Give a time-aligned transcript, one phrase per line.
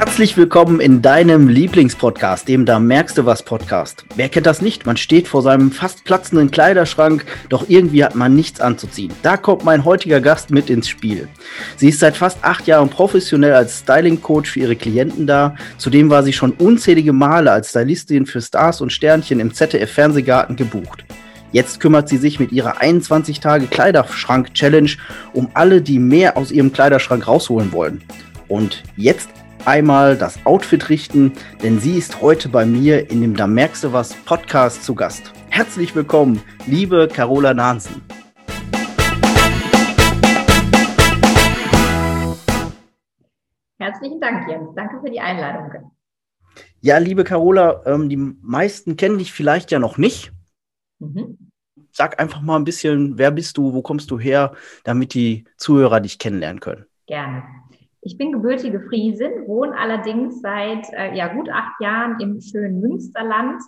[0.00, 4.06] Herzlich willkommen in deinem Lieblingspodcast, dem Da merkst du was Podcast.
[4.16, 4.86] Wer kennt das nicht?
[4.86, 9.12] Man steht vor seinem fast platzenden Kleiderschrank, doch irgendwie hat man nichts anzuziehen.
[9.22, 11.28] Da kommt mein heutiger Gast mit ins Spiel.
[11.76, 15.54] Sie ist seit fast acht Jahren professionell als Styling-Coach für ihre Klienten da.
[15.76, 21.04] Zudem war sie schon unzählige Male als Stylistin für Stars und Sternchen im ZDF-Fernsehgarten gebucht.
[21.52, 24.92] Jetzt kümmert sie sich mit ihrer 21 Tage Kleiderschrank Challenge
[25.34, 28.02] um alle, die mehr aus ihrem Kleiderschrank rausholen wollen.
[28.48, 29.28] Und jetzt
[29.66, 31.32] einmal das Outfit richten,
[31.62, 35.32] denn sie ist heute bei mir in dem Da merkst du was Podcast zu Gast.
[35.50, 38.02] Herzlich willkommen, liebe Carola Nansen.
[43.78, 44.68] Herzlichen Dank, Jens.
[44.74, 45.92] Danke für die Einladung.
[46.82, 50.32] Ja, liebe Carola, ähm, die meisten kennen dich vielleicht ja noch nicht.
[50.98, 51.50] Mhm.
[51.90, 56.00] Sag einfach mal ein bisschen, wer bist du, wo kommst du her, damit die Zuhörer
[56.00, 56.86] dich kennenlernen können.
[57.06, 57.42] Gerne.
[58.02, 63.60] Ich bin gebürtige Friesin, wohne allerdings seit äh, ja, gut acht Jahren im schönen Münsterland.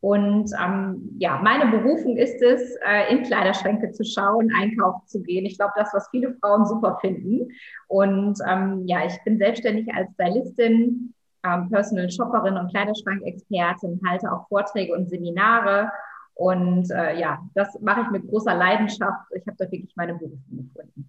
[0.00, 5.46] Und ähm, ja, meine Berufung ist es, äh, in Kleiderschränke zu schauen, einkaufen zu gehen.
[5.46, 7.48] Ich glaube, das, was viele Frauen super finden.
[7.88, 14.46] Und ähm, ja, ich bin selbstständig als Stylistin, ähm, Personal Shopperin und Kleiderschrankexpertin, halte auch
[14.48, 15.90] Vorträge und Seminare.
[16.34, 19.26] Und äh, ja, das mache ich mit großer Leidenschaft.
[19.34, 21.08] Ich habe da wirklich meine Berufung gefunden.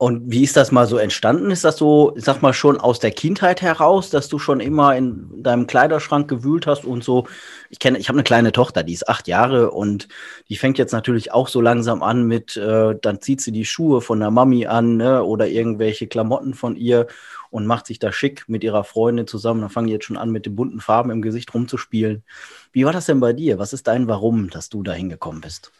[0.00, 1.50] Und wie ist das mal so entstanden?
[1.50, 4.96] Ist das so, ich sag mal, schon aus der Kindheit heraus, dass du schon immer
[4.96, 7.26] in deinem Kleiderschrank gewühlt hast und so?
[7.68, 10.06] Ich kenne, ich habe eine kleine Tochter, die ist acht Jahre und
[10.48, 14.00] die fängt jetzt natürlich auch so langsam an mit, äh, dann zieht sie die Schuhe
[14.00, 17.08] von der Mami an ne, oder irgendwelche Klamotten von ihr
[17.50, 19.62] und macht sich da schick mit ihrer Freundin zusammen.
[19.62, 22.22] Dann fangen die jetzt schon an, mit den bunten Farben im Gesicht rumzuspielen.
[22.70, 23.58] Wie war das denn bei dir?
[23.58, 25.72] Was ist dein Warum, dass du da hingekommen bist?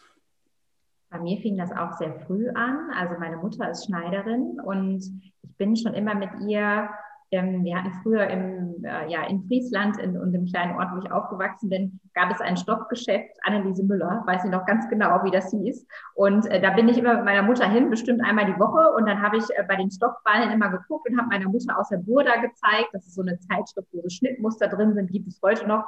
[1.11, 2.91] Bei mir fing das auch sehr früh an.
[2.95, 4.99] Also meine Mutter ist Schneiderin und
[5.43, 6.91] ich bin schon immer mit ihr,
[7.31, 10.99] ähm, wir hatten früher im, äh, ja, in Friesland in, und im kleinen Ort, wo
[10.99, 15.31] ich aufgewachsen bin, gab es ein Stoffgeschäft, Anneliese Müller, weiß ich noch ganz genau, wie
[15.31, 15.87] das hieß.
[16.15, 18.95] Und äh, da bin ich immer mit meiner Mutter hin, bestimmt einmal die Woche.
[18.95, 21.89] Und dann habe ich äh, bei den Stoffballen immer geguckt und habe meiner Mutter aus
[21.89, 22.91] der Burda gezeigt.
[22.93, 25.85] Das ist so eine Zeitschrift, wo so Schnittmuster drin sind, gibt es heute noch.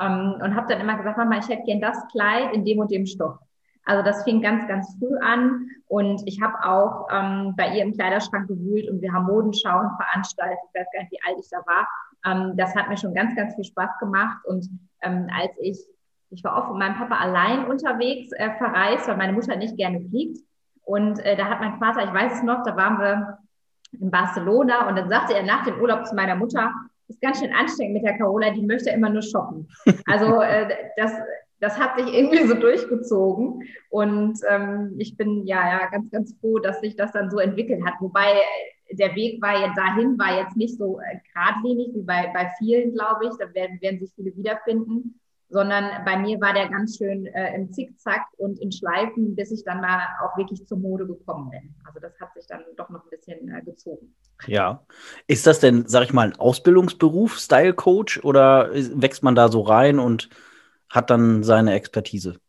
[0.00, 2.90] Ähm, und habe dann immer gesagt, Mama, ich hätte gern das Kleid in dem und
[2.90, 3.38] dem Stoff.
[3.86, 7.94] Also das fing ganz, ganz früh an und ich habe auch ähm, bei ihr im
[7.94, 10.58] Kleiderschrank gewühlt und wir haben Modenschauen veranstaltet.
[10.68, 11.88] Ich weiß gar nicht, wie alt ich da war.
[12.26, 14.68] Ähm, das hat mir schon ganz, ganz viel Spaß gemacht und
[15.02, 15.78] ähm, als ich,
[16.30, 20.00] ich war oft mit meinem Papa allein unterwegs äh, verreist, weil meine Mutter nicht gerne
[20.00, 20.38] fliegt
[20.82, 23.38] und äh, da hat mein Vater, ich weiß es noch, da waren wir
[24.00, 26.72] in Barcelona und dann sagte er nach dem Urlaub zu meiner Mutter,
[27.08, 29.68] ist ganz schön anstrengend mit der Carola, die möchte immer nur shoppen.
[30.06, 31.12] Also äh, das,
[31.60, 33.62] das hat sich irgendwie so durchgezogen.
[33.90, 37.84] Und ähm, ich bin ja, ja ganz, ganz froh, dass sich das dann so entwickelt
[37.84, 37.94] hat.
[38.00, 42.30] Wobei äh, der Weg war jetzt dahin, war jetzt nicht so äh, geradlinig wie bei,
[42.34, 43.32] bei vielen, glaube ich.
[43.38, 45.20] Da werden, werden sich viele wiederfinden.
[45.48, 49.62] Sondern bei mir war der ganz schön äh, im Zickzack und in Schleifen, bis ich
[49.62, 51.72] dann mal auch wirklich zur Mode gekommen bin.
[51.84, 54.12] Also das hat sich dann doch noch ein bisschen äh, gezogen.
[54.48, 54.84] Ja.
[55.28, 59.60] Ist das denn, sag ich mal, ein Ausbildungsberuf, Style Coach, oder wächst man da so
[59.60, 60.30] rein und
[60.96, 62.40] hat dann seine Expertise.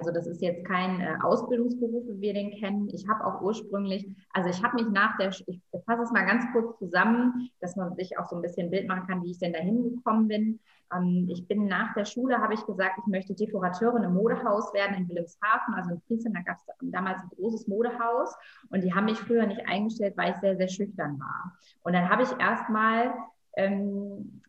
[0.00, 2.88] Also das ist jetzt kein äh, Ausbildungsberuf, wie wir den kennen.
[2.90, 6.44] Ich habe auch ursprünglich, also ich habe mich nach der, ich fasse es mal ganz
[6.52, 9.38] kurz zusammen, dass man sich auch so ein bisschen ein Bild machen kann, wie ich
[9.38, 10.60] denn dahin gekommen bin.
[10.94, 14.96] Ähm, ich bin nach der Schule, habe ich gesagt, ich möchte Dekorateurin im Modehaus werden
[14.96, 18.34] in Wilhelmshaven, also in Friesland, da gab es damals ein großes Modehaus
[18.70, 21.52] und die haben mich früher nicht eingestellt, weil ich sehr, sehr schüchtern war.
[21.82, 23.12] Und dann habe ich erstmal
[23.54, 24.40] ähm,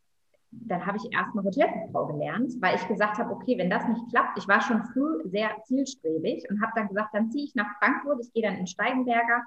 [0.51, 4.37] dann habe ich erstmal Hotelfrau gelernt, weil ich gesagt habe, okay, wenn das nicht klappt,
[4.37, 8.19] ich war schon früh sehr zielstrebig und habe dann gesagt, dann ziehe ich nach Frankfurt,
[8.21, 9.43] ich gehe dann in Steigenberger,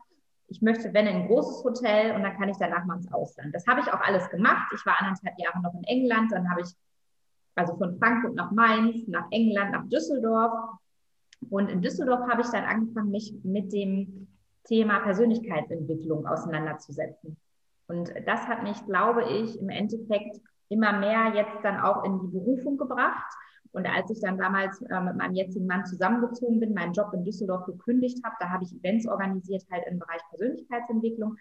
[0.48, 3.54] ich möchte, wenn, ein großes Hotel und dann kann ich danach mal ins Ausland.
[3.54, 4.70] Das habe ich auch alles gemacht.
[4.74, 6.68] Ich war anderthalb Jahre noch in England, dann habe ich
[7.54, 10.52] also von Frankfurt nach Mainz, nach England, nach Düsseldorf.
[11.50, 14.28] Und in Düsseldorf habe ich dann angefangen, mich mit dem
[14.64, 17.36] Thema Persönlichkeitsentwicklung auseinanderzusetzen.
[17.86, 22.28] Und das hat mich, glaube ich, im Endeffekt immer mehr jetzt dann auch in die
[22.28, 23.32] Berufung gebracht.
[23.72, 27.24] Und als ich dann damals äh, mit meinem jetzigen Mann zusammengezogen bin, meinen Job in
[27.24, 31.36] Düsseldorf gekündigt habe, da habe ich Events organisiert, halt im Bereich Persönlichkeitsentwicklung.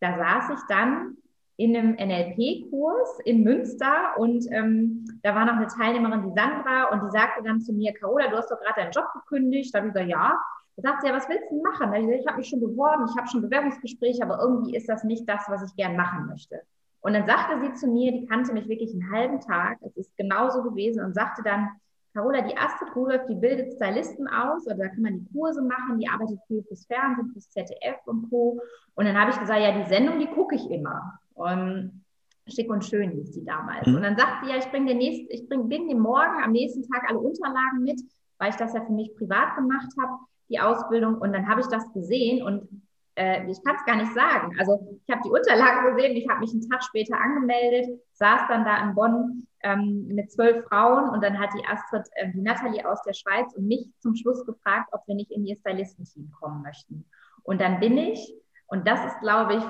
[0.00, 1.16] Da saß ich dann
[1.58, 7.04] in einem NLP-Kurs in Münster und ähm, da war noch eine Teilnehmerin, die Sandra, und
[7.06, 9.74] die sagte dann zu mir, Carola, du hast doch gerade deinen Job gekündigt.
[9.74, 10.38] Da habe ich gesagt, ja.
[10.76, 11.90] Da sagt sie, ja, was willst du machen?
[11.90, 15.04] Da ich, ich habe mich schon beworben, ich habe schon Bewerbungsgespräche, aber irgendwie ist das
[15.04, 16.60] nicht das, was ich gern machen möchte.
[17.06, 20.16] Und dann sagte sie zu mir, die kannte mich wirklich einen halben Tag, es ist
[20.16, 21.68] genauso gewesen und sagte dann,
[22.12, 26.00] Carola, die Astrid Rudolph, die bildet Stylisten aus, oder da kann man die Kurse machen,
[26.00, 28.60] die arbeitet viel fürs Fernsehen, fürs ZDF und Co.
[28.96, 31.20] Und dann habe ich gesagt, ja, die Sendung, die gucke ich immer.
[31.34, 32.02] Und
[32.48, 33.86] schick und schön hieß die damals.
[33.86, 33.94] Mhm.
[33.94, 36.50] Und dann sagt sie, ja, ich bringe den nächsten, ich bring, bin den morgen am
[36.50, 38.00] nächsten Tag alle Unterlagen mit,
[38.38, 40.18] weil ich das ja für mich privat gemacht habe,
[40.48, 41.18] die Ausbildung.
[41.18, 42.68] Und dann habe ich das gesehen und
[43.16, 44.54] äh, ich kann es gar nicht sagen.
[44.58, 48.64] Also ich habe die Unterlagen gesehen, ich habe mich einen Tag später angemeldet, saß dann
[48.64, 52.88] da in Bonn ähm, mit zwölf Frauen und dann hat die Astrid, äh, die Nathalie
[52.88, 56.62] aus der Schweiz und mich zum Schluss gefragt, ob wir nicht in ihr Stylistenteam kommen
[56.62, 57.06] möchten.
[57.42, 58.34] Und dann bin ich,
[58.66, 59.64] und das ist, glaube ich,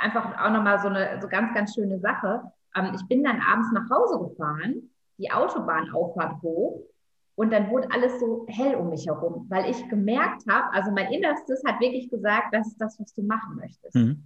[0.00, 2.42] einfach auch nochmal so eine so ganz, ganz schöne Sache.
[2.74, 6.82] Ähm, ich bin dann abends nach Hause gefahren, die Autobahnauffahrt hoch
[7.38, 11.12] und dann wurde alles so hell um mich herum, weil ich gemerkt habe, also mein
[11.12, 13.94] Innerstes hat wirklich gesagt, das ist das, was du machen möchtest.
[13.94, 14.24] Mhm.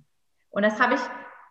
[0.49, 1.00] Und das habe ich,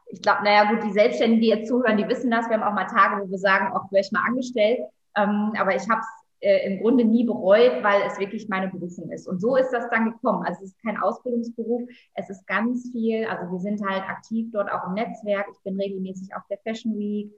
[0.07, 2.49] ich glaube, naja gut, die Selbstständigen, die jetzt zuhören, die wissen das.
[2.49, 4.79] Wir haben auch mal Tage, wo wir sagen, auch wäre ich mal angestellt.
[5.15, 6.07] Ähm, aber ich habe es
[6.39, 9.27] äh, im Grunde nie bereut, weil es wirklich meine Berufung ist.
[9.27, 10.43] Und so ist das dann gekommen.
[10.43, 11.83] Also es ist kein Ausbildungsberuf,
[12.15, 13.27] es ist ganz viel.
[13.27, 15.45] Also wir sind halt aktiv dort auch im Netzwerk.
[15.51, 17.31] Ich bin regelmäßig auf der Fashion Week.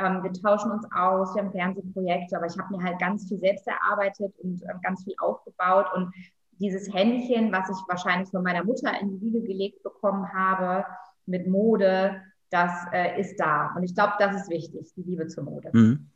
[0.00, 3.38] Ähm, wir tauschen uns aus, wir haben Fernsehprojekte, aber ich habe mir halt ganz viel
[3.38, 5.86] selbst erarbeitet und äh, ganz viel aufgebaut.
[5.94, 6.12] Und
[6.58, 10.84] dieses Händchen, was ich wahrscheinlich von meiner Mutter in die Wiege gelegt bekommen habe
[11.26, 12.20] mit Mode,
[12.50, 13.72] das äh, ist da.
[13.76, 15.70] Und ich glaube, das ist wichtig, die Liebe zur Mode.
[15.72, 16.08] Mhm.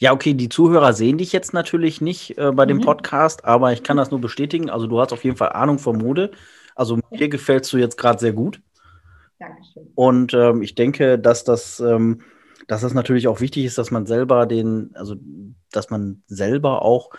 [0.00, 2.82] Ja, okay, die Zuhörer sehen dich jetzt natürlich nicht äh, bei dem mhm.
[2.82, 4.70] Podcast, aber ich kann das nur bestätigen.
[4.70, 6.30] Also du hast auf jeden Fall Ahnung von Mode.
[6.76, 8.60] Also mir gefällst du jetzt gerade sehr gut.
[9.38, 9.90] Dankeschön.
[9.94, 12.22] Und ähm, ich denke, dass das ähm,
[12.68, 15.16] dass es natürlich auch wichtig ist, dass man selber den, also
[15.72, 17.10] dass man selber auch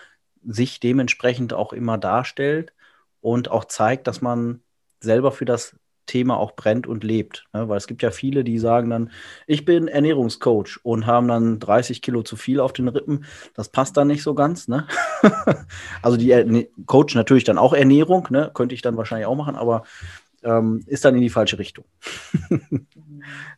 [0.42, 2.72] sich dementsprechend auch immer darstellt
[3.20, 4.62] und auch zeigt, dass man
[5.00, 5.76] selber für das
[6.06, 7.46] Thema auch brennt und lebt.
[7.52, 7.68] Ne?
[7.68, 9.10] Weil es gibt ja viele, die sagen dann,
[9.46, 13.24] ich bin Ernährungscoach und haben dann 30 Kilo zu viel auf den Rippen.
[13.54, 14.66] Das passt dann nicht so ganz.
[14.66, 14.86] Ne?
[16.02, 18.50] also die Coach natürlich dann auch Ernährung, ne?
[18.54, 19.82] könnte ich dann wahrscheinlich auch machen, aber
[20.42, 21.84] ähm, ist dann in die falsche Richtung.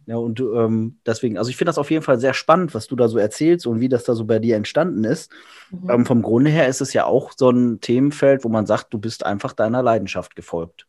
[0.07, 2.97] ja, und ähm, deswegen, also ich finde das auf jeden Fall sehr spannend, was du
[2.97, 5.31] da so erzählst und wie das da so bei dir entstanden ist.
[5.71, 5.91] Mhm.
[5.91, 8.99] Ähm, vom Grunde her ist es ja auch so ein Themenfeld, wo man sagt, du
[8.99, 10.87] bist einfach deiner Leidenschaft gefolgt.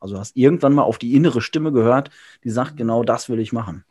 [0.00, 2.10] Also hast irgendwann mal auf die innere Stimme gehört,
[2.44, 2.76] die sagt, mhm.
[2.78, 3.84] genau das will ich machen.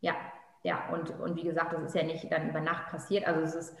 [0.00, 0.14] Ja,
[0.62, 3.26] ja, und, und wie gesagt, das ist ja nicht dann über Nacht passiert.
[3.26, 3.76] Also es ist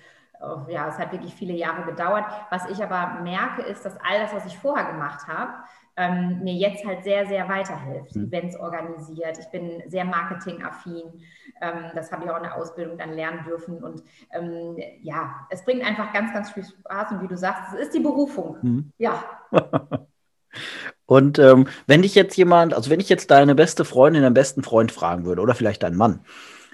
[0.68, 2.24] ja, es hat wirklich viele Jahre gedauert.
[2.50, 5.52] Was ich aber merke, ist, dass all das, was ich vorher gemacht habe,
[5.96, 8.16] ähm, mir jetzt halt sehr, sehr weiterhilft.
[8.16, 8.26] Mhm.
[8.26, 9.38] Events organisiert.
[9.38, 11.02] Ich bin sehr marketingaffin.
[11.60, 13.82] Ähm, das habe ich auch in der Ausbildung dann lernen dürfen.
[13.82, 14.02] Und
[14.32, 17.12] ähm, ja, es bringt einfach ganz, ganz viel Spaß.
[17.12, 18.56] Und wie du sagst, es ist die Berufung.
[18.62, 18.92] Mhm.
[18.98, 19.22] Ja.
[21.06, 24.62] Und ähm, wenn dich jetzt jemand, also wenn ich jetzt deine beste Freundin, deinen besten
[24.62, 26.24] Freund fragen würde, oder vielleicht dein Mann,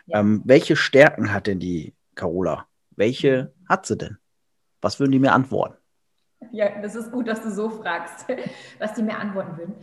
[0.07, 0.21] ja.
[0.21, 2.67] ähm, welche Stärken hat denn die Carola?
[2.95, 4.19] Welche hat sie denn?
[4.83, 5.77] Was würden die mir antworten?
[6.51, 8.27] Ja, das ist gut, dass du so fragst,
[8.79, 9.75] was die mir antworten würden.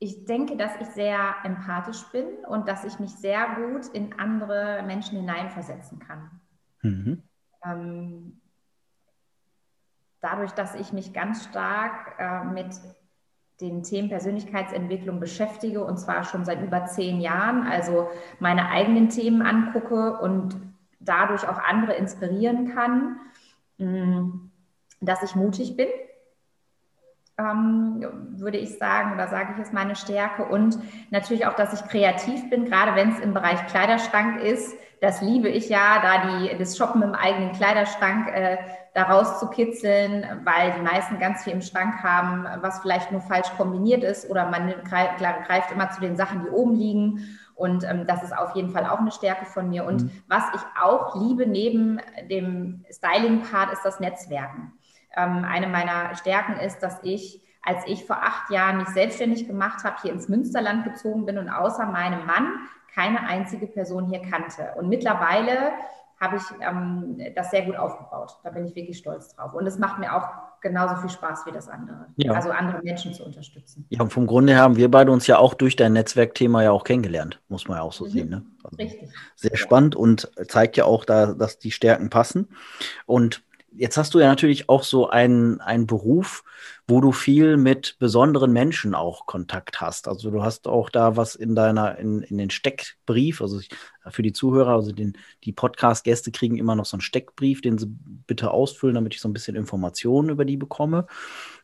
[0.00, 4.84] Ich denke, dass ich sehr empathisch bin und dass ich mich sehr gut in andere
[4.86, 6.40] Menschen hineinversetzen kann.
[6.82, 7.22] Mhm.
[7.64, 8.40] Ähm,
[10.20, 12.78] dadurch, dass ich mich ganz stark äh, mit
[13.60, 19.42] den Themen Persönlichkeitsentwicklung beschäftige und zwar schon seit über zehn Jahren, also meine eigenen Themen
[19.42, 20.56] angucke und
[21.08, 23.16] dadurch auch andere inspirieren kann.
[23.78, 24.50] Mm,
[25.00, 25.88] dass ich mutig bin,
[27.38, 28.04] ähm,
[28.36, 30.44] würde ich sagen, oder sage ich es meine Stärke.
[30.44, 30.78] Und
[31.10, 34.74] natürlich auch, dass ich kreativ bin, gerade wenn es im Bereich Kleiderschrank ist.
[35.00, 38.58] Das liebe ich ja, da die, das Shoppen im eigenen Kleiderschrank äh,
[38.94, 44.02] da rauszukitzeln, weil die meisten ganz viel im Schrank haben, was vielleicht nur falsch kombiniert
[44.02, 47.38] ist oder man greift immer zu den Sachen, die oben liegen.
[47.58, 49.84] Und ähm, das ist auf jeden Fall auch eine Stärke von mir.
[49.84, 50.22] Und mhm.
[50.28, 52.00] was ich auch liebe neben
[52.30, 54.72] dem Styling-Part ist das Netzwerken.
[55.16, 59.82] Ähm, eine meiner Stärken ist, dass ich, als ich vor acht Jahren mich selbstständig gemacht
[59.82, 62.60] habe, hier ins Münsterland gezogen bin und außer meinem Mann
[62.94, 64.74] keine einzige Person hier kannte.
[64.78, 65.72] Und mittlerweile
[66.20, 68.38] habe ich ähm, das sehr gut aufgebaut.
[68.44, 69.52] Da bin ich wirklich stolz drauf.
[69.52, 70.28] Und es macht mir auch
[70.60, 72.06] genauso viel Spaß wie das andere.
[72.16, 72.32] Ja.
[72.32, 73.86] Also andere Menschen zu unterstützen.
[73.88, 76.70] Ja, und vom Grunde her haben wir beide uns ja auch durch dein Netzwerkthema ja
[76.70, 78.10] auch kennengelernt, muss man ja auch so mhm.
[78.10, 78.28] sehen.
[78.28, 78.42] Ne?
[78.62, 79.10] Also Richtig.
[79.36, 82.48] Sehr spannend und zeigt ja auch da, dass die Stärken passen.
[83.06, 86.42] Und Jetzt hast du ja natürlich auch so einen, einen Beruf,
[86.86, 90.08] wo du viel mit besonderen Menschen auch Kontakt hast.
[90.08, 93.60] Also du hast auch da was in deiner, in, in den Steckbrief, also
[94.08, 97.86] für die Zuhörer, also den, die Podcast-Gäste kriegen immer noch so einen Steckbrief, den sie
[98.26, 101.06] bitte ausfüllen, damit ich so ein bisschen Informationen über die bekomme.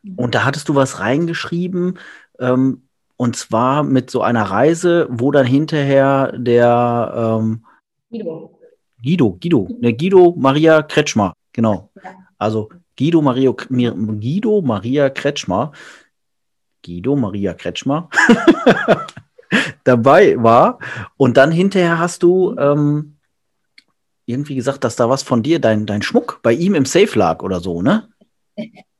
[0.02, 0.14] Mhm.
[0.16, 1.98] Und da hattest du was reingeschrieben,
[2.38, 2.82] ähm,
[3.16, 7.64] und zwar mit so einer Reise, wo dann hinterher der ähm,
[8.10, 8.58] Guido.
[9.02, 11.90] Guido, Guido, der Guido Maria Kretschmer Genau.
[12.36, 12.68] Also
[12.98, 15.72] Guido, Mario, Guido Maria Kretschmer.
[16.84, 18.10] Guido Maria Kretschmer.
[19.84, 20.78] dabei war.
[21.16, 23.16] Und dann hinterher hast du ähm,
[24.26, 27.42] irgendwie gesagt, dass da was von dir, dein, dein Schmuck bei ihm im Safe lag
[27.42, 28.08] oder so, ne?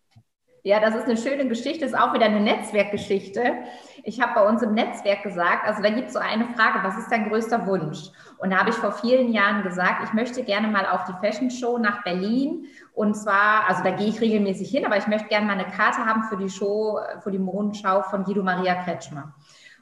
[0.66, 3.52] Ja, das ist eine schöne Geschichte, ist auch wieder eine Netzwerkgeschichte.
[4.02, 6.96] Ich habe bei uns im Netzwerk gesagt, also da gibt es so eine Frage, was
[6.96, 8.10] ist dein größter Wunsch?
[8.38, 11.50] Und da habe ich vor vielen Jahren gesagt, ich möchte gerne mal auf die Fashion
[11.50, 12.64] Show nach Berlin.
[12.94, 15.98] Und zwar, also da gehe ich regelmäßig hin, aber ich möchte gerne mal eine Karte
[15.98, 19.34] haben für die Show, für die Mondschau von Guido Maria Kretschmer.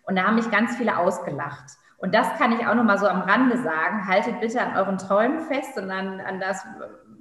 [0.03, 1.77] Und da haben mich ganz viele ausgelacht.
[2.03, 4.09] Und das kann ich auch noch mal so am Rande sagen.
[4.09, 6.67] Haltet bitte an euren Träumen fest und an, an das,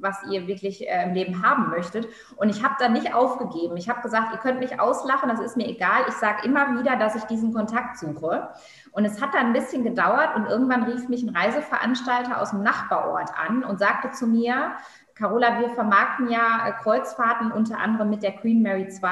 [0.02, 2.08] was ihr wirklich äh, im Leben haben möchtet.
[2.36, 3.78] Und ich habe da nicht aufgegeben.
[3.78, 6.04] Ich habe gesagt, ihr könnt mich auslachen, das ist mir egal.
[6.08, 8.50] Ich sage immer wieder, dass ich diesen Kontakt suche.
[8.92, 12.64] Und es hat dann ein bisschen gedauert und irgendwann rief mich ein Reiseveranstalter aus dem
[12.64, 14.74] Nachbarort an und sagte zu mir,
[15.16, 19.10] Carola, wir vermarkten ja äh, Kreuzfahrten unter anderem mit der Queen Mary 2.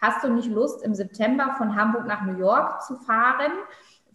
[0.00, 3.52] Hast du nicht Lust, im September von Hamburg nach New York zu fahren?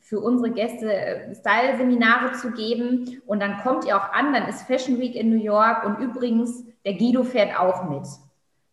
[0.09, 3.21] Für unsere Gäste äh, Style-Seminare zu geben.
[3.27, 6.65] Und dann kommt ihr auch an, dann ist Fashion Week in New York und übrigens,
[6.83, 8.07] der Guido fährt auch mit.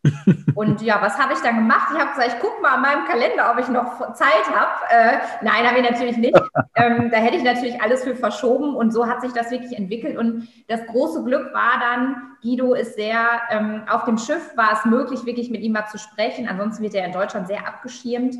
[0.55, 1.89] Und ja, was habe ich dann gemacht?
[1.93, 4.71] Ich habe gesagt, ich gucke mal an meinem Kalender, ob ich noch Zeit habe.
[4.89, 6.39] Äh, nein, habe ich natürlich nicht.
[6.79, 10.15] Ähm, da hätte ich natürlich alles für verschoben und so hat sich das wirklich entwickelt.
[10.15, 14.85] Und das große Glück war dann, Guido ist sehr, ähm, auf dem Schiff war es
[14.85, 16.47] möglich, wirklich mit ihm mal zu sprechen.
[16.47, 18.35] Ansonsten wird er in Deutschland sehr abgeschirmt.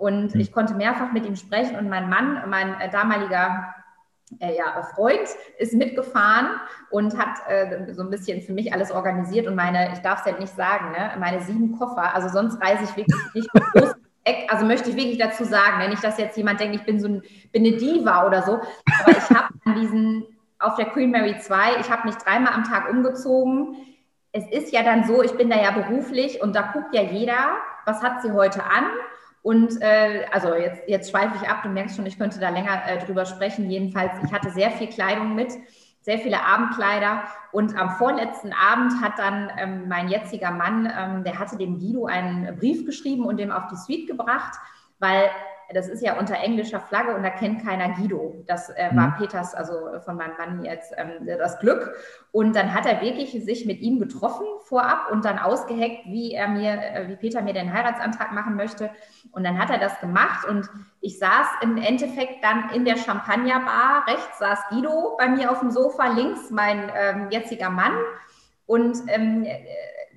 [0.00, 0.40] Und mhm.
[0.40, 3.74] ich konnte mehrfach mit ihm sprechen und mein Mann, mein äh, damaliger
[4.38, 5.28] äh, ja, Freund
[5.58, 6.48] ist mitgefahren
[6.88, 10.32] und hat äh, so ein bisschen für mich alles organisiert und meine, ich darf es
[10.32, 13.94] ja nicht sagen, ne, meine sieben Koffer, also sonst reise ich wirklich nicht groß
[14.48, 17.08] also möchte ich wirklich dazu sagen, wenn nicht, dass jetzt jemand denkt, ich bin so
[17.08, 18.60] ein, bin eine Diva oder so,
[19.00, 20.26] aber ich habe an diesen,
[20.58, 23.76] auf der Queen Mary 2, ich habe mich dreimal am Tag umgezogen.
[24.32, 27.56] Es ist ja dann so, ich bin da ja beruflich und da guckt ja jeder,
[27.86, 28.84] was hat sie heute an
[29.42, 32.86] und äh, also jetzt, jetzt schweife ich ab, du merkst schon, ich könnte da länger
[32.86, 33.70] äh, drüber sprechen.
[33.70, 35.52] Jedenfalls, ich hatte sehr viel Kleidung mit,
[36.02, 37.24] sehr viele Abendkleider.
[37.52, 42.04] Und am vorletzten Abend hat dann ähm, mein jetziger Mann, ähm, der hatte dem Guido
[42.04, 44.54] einen Brief geschrieben und dem auf die Suite gebracht,
[44.98, 45.30] weil
[45.72, 48.42] das ist ja unter englischer Flagge und da kennt keiner Guido.
[48.46, 49.14] Das äh, war mhm.
[49.18, 51.94] Peters, also von meinem Mann jetzt ähm, das Glück.
[52.32, 56.48] Und dann hat er wirklich sich mit ihm getroffen vorab und dann ausgeheckt, wie er
[56.48, 58.90] mir, äh, wie Peter mir den Heiratsantrag machen möchte.
[59.32, 60.68] Und dann hat er das gemacht und
[61.00, 64.04] ich saß im Endeffekt dann in der Champagnerbar.
[64.06, 67.92] Rechts saß Guido bei mir auf dem Sofa, links mein ähm, jetziger Mann.
[68.66, 69.46] Und ähm,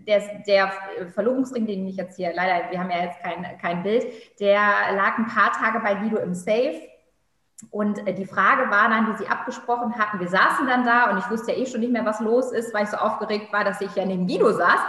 [0.07, 0.71] der, der
[1.13, 4.05] Verlobungsring, den ich jetzt hier leider, wir haben ja jetzt kein, kein Bild,
[4.39, 4.59] der
[4.95, 6.81] lag ein paar Tage bei Guido im Safe.
[7.71, 11.19] Und äh, die Frage war dann, die sie abgesprochen hatten, wir saßen dann da und
[11.19, 13.63] ich wusste ja eh schon nicht mehr, was los ist, weil ich so aufgeregt war,
[13.63, 14.79] dass ich ja neben Guido saß.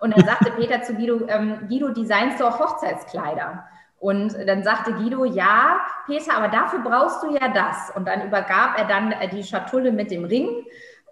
[0.00, 3.64] Und dann sagte Peter zu Guido, ähm, Guido, designst du auch Hochzeitskleider?
[3.98, 7.90] Und dann sagte Guido, ja, Peter, aber dafür brauchst du ja das.
[7.94, 10.65] Und dann übergab er dann äh, die Schatulle mit dem Ring.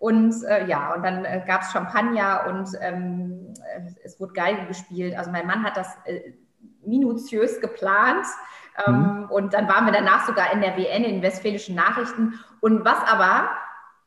[0.04, 3.54] Und äh, ja, und dann äh, gab es Champagner und ähm,
[4.04, 5.16] es wurde Geige gespielt.
[5.16, 6.34] Also mein Mann hat das äh,
[6.84, 8.26] minutiös geplant.
[8.86, 9.30] Ähm, mhm.
[9.30, 12.38] Und dann waren wir danach sogar in der WN, in den Westfälischen Nachrichten.
[12.60, 13.48] Und was aber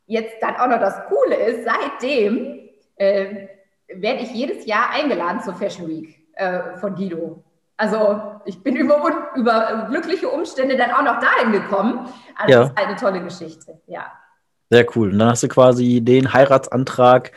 [0.05, 3.47] jetzt dann auch noch das Coole ist, seitdem äh,
[3.87, 7.43] werde ich jedes Jahr eingeladen zur Fashion Week äh, von Guido.
[7.75, 12.07] Also ich bin über, über glückliche Umstände dann auch noch dahin gekommen.
[12.35, 12.59] Also ja.
[12.59, 14.11] das ist halt eine tolle Geschichte, ja.
[14.69, 15.11] Sehr cool.
[15.11, 17.31] Und dann hast du quasi den Heiratsantrag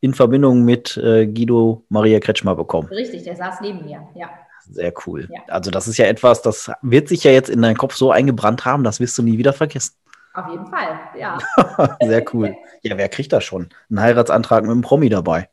[0.00, 2.88] in Verbindung mit äh, Guido Maria Kretschmer bekommen.
[2.88, 4.30] Richtig, der saß neben mir, ja.
[4.62, 5.28] Sehr cool.
[5.30, 5.40] Ja.
[5.48, 8.64] Also das ist ja etwas, das wird sich ja jetzt in deinen Kopf so eingebrannt
[8.64, 9.96] haben, das wirst du nie wieder vergessen.
[10.32, 11.38] Auf jeden Fall, ja.
[12.00, 12.54] Sehr cool.
[12.82, 13.68] Ja, wer kriegt das schon?
[13.90, 15.48] Ein Heiratsantrag mit einem Promi dabei.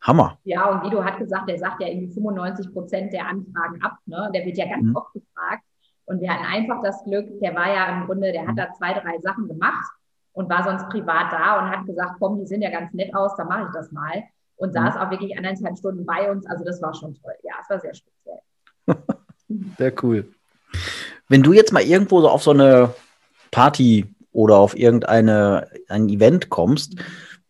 [0.00, 0.38] Hammer.
[0.42, 3.98] Ja, und Guido hat gesagt, der sagt ja irgendwie 95 Prozent der Anfragen ab.
[4.06, 4.30] Ne?
[4.34, 4.96] Der wird ja ganz mhm.
[4.96, 5.62] oft gefragt.
[6.06, 8.92] Und wir hatten einfach das Glück, der war ja im Grunde, der hat da zwei,
[8.94, 9.92] drei Sachen gemacht
[10.32, 13.36] und war sonst privat da und hat gesagt, komm, die sehen ja ganz nett aus,
[13.36, 14.24] dann mache ich das mal.
[14.56, 14.74] Und mhm.
[14.74, 16.46] saß auch wirklich anderthalb Stunden bei uns.
[16.46, 17.34] Also das war schon toll.
[17.42, 18.38] Ja, es war sehr speziell.
[19.78, 20.26] sehr cool.
[21.28, 22.94] Wenn du jetzt mal irgendwo so auf so eine
[23.50, 26.96] Party oder auf irgendeine ein Event kommst,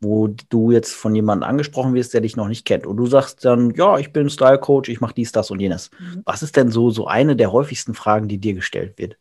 [0.01, 3.45] wo du jetzt von jemandem angesprochen wirst, der dich noch nicht kennt, und du sagst
[3.45, 5.91] dann, ja, ich bin Style Coach, ich mache dies, das und jenes.
[5.99, 6.23] Mhm.
[6.25, 9.17] Was ist denn so, so eine der häufigsten Fragen, die dir gestellt wird?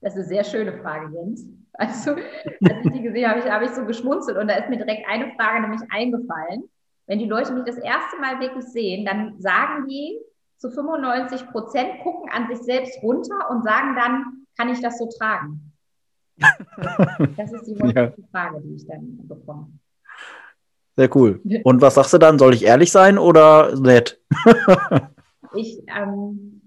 [0.00, 1.44] Das ist eine sehr schöne Frage, Jens.
[1.78, 5.08] Also, als ich die gesehen habe, habe ich so geschmunzelt und da ist mir direkt
[5.08, 6.68] eine Frage nämlich eingefallen.
[7.06, 10.18] Wenn die Leute mich das erste Mal wirklich sehen, dann sagen die
[10.58, 15.08] zu 95 Prozent, gucken an sich selbst runter und sagen dann, kann ich das so
[15.18, 15.72] tragen?
[17.36, 18.12] Das ist die ja.
[18.30, 19.68] Frage, die ich dann bekomme.
[20.96, 21.40] Sehr cool.
[21.62, 22.38] Und was sagst du dann?
[22.38, 24.20] Soll ich ehrlich sein oder nett?
[25.54, 26.57] ich, ähm,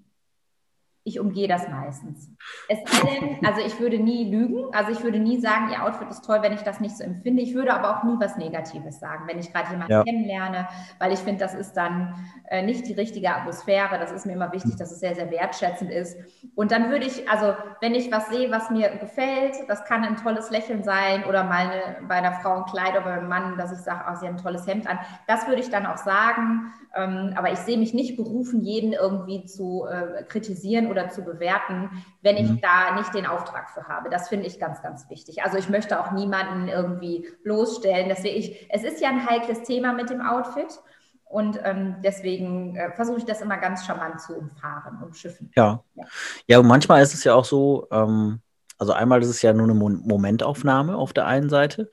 [1.04, 2.30] ich umgehe das meistens.
[2.70, 6.10] Es sei denn, also ich würde nie lügen, also ich würde nie sagen, ihr Outfit
[6.10, 7.42] ist toll, wenn ich das nicht so empfinde.
[7.42, 10.04] Ich würde aber auch nie was Negatives sagen, wenn ich gerade jemanden ja.
[10.04, 10.68] kennenlerne,
[11.00, 12.14] weil ich finde, das ist dann
[12.50, 13.98] äh, nicht die richtige Atmosphäre.
[13.98, 16.18] Das ist mir immer wichtig, dass es sehr, sehr wertschätzend ist.
[16.54, 20.18] Und dann würde ich, also wenn ich was sehe, was mir gefällt, das kann ein
[20.18, 23.72] tolles Lächeln sein oder mal eine, bei einer Frau ein Kleid oder beim Mann, dass
[23.72, 25.00] ich sage, oh, sie hat ein tolles Hemd an.
[25.26, 26.72] Das würde ich dann auch sagen.
[26.96, 31.90] Ähm, aber ich sehe mich nicht berufen, jeden irgendwie zu äh, kritisieren oder zu bewerten,
[32.22, 32.62] wenn ich mhm.
[32.62, 34.10] da nicht den Auftrag für habe.
[34.10, 35.44] Das finde ich ganz, ganz wichtig.
[35.44, 38.10] Also ich möchte auch niemanden irgendwie bloßstellen.
[38.10, 40.80] Deswegen ich, es ist ja ein heikles Thema mit dem Outfit.
[41.26, 45.50] Und ähm, deswegen äh, versuche ich das immer ganz charmant zu umfahren und schiffen.
[45.56, 45.82] Ja.
[45.96, 46.04] ja.
[46.46, 48.42] Ja, und manchmal ist es ja auch so, ähm,
[48.78, 51.90] also einmal ist es ja nur eine Momentaufnahme auf der einen Seite.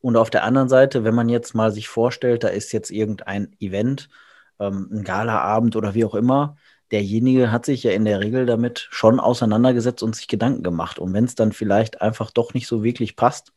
[0.00, 3.56] Und auf der anderen Seite, wenn man jetzt mal sich vorstellt, da ist jetzt irgendein
[3.60, 4.10] Event,
[4.58, 6.56] ähm, ein Galaabend oder wie auch immer,
[6.92, 10.98] derjenige hat sich ja in der Regel damit schon auseinandergesetzt und sich Gedanken gemacht.
[10.98, 13.52] Und wenn es dann vielleicht einfach doch nicht so wirklich passt,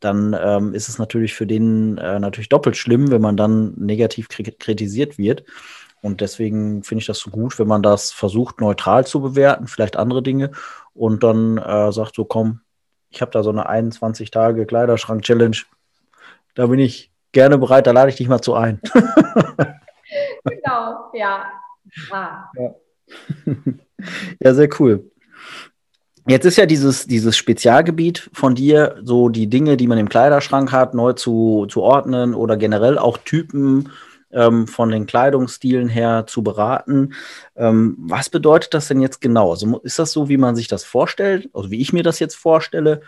[0.00, 4.28] dann ähm, ist es natürlich für den äh, natürlich doppelt schlimm, wenn man dann negativ
[4.28, 5.44] kritisiert wird.
[6.00, 9.96] Und deswegen finde ich das so gut, wenn man das versucht, neutral zu bewerten, vielleicht
[9.96, 10.50] andere Dinge,
[10.94, 12.60] und dann äh, sagt so, komm,
[13.10, 15.56] ich habe da so eine 21 Tage Kleiderschrank-Challenge,
[16.54, 18.80] da bin ich gerne bereit, da lade ich dich mal zu ein.
[20.44, 21.44] genau, ja.
[22.10, 22.50] Ja.
[24.40, 25.10] ja, sehr cool.
[26.26, 30.70] Jetzt ist ja dieses, dieses Spezialgebiet von dir, so die Dinge, die man im Kleiderschrank
[30.70, 33.90] hat, neu zu, zu ordnen oder generell auch Typen
[34.30, 37.14] ähm, von den Kleidungsstilen her zu beraten.
[37.56, 39.50] Ähm, was bedeutet das denn jetzt genau?
[39.50, 42.36] Also ist das so, wie man sich das vorstellt, also wie ich mir das jetzt
[42.36, 43.02] vorstelle?